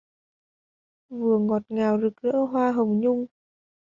Vừa 1.09 1.39
ngọt 1.39 1.63
ngào 1.69 1.99
rực 2.01 2.21
rỡ 2.21 2.31
đóa 2.31 2.71
hồng 2.71 2.99
nhung? 2.99 3.25